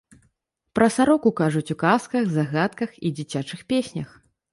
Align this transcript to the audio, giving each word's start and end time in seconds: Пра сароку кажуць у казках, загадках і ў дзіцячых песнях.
Пра 0.77 0.85
сароку 0.93 1.31
кажуць 1.41 1.73
у 1.75 1.77
казках, 1.83 2.23
загадках 2.37 2.91
і 2.95 3.07
ў 3.13 3.13
дзіцячых 3.19 3.59
песнях. 3.75 4.09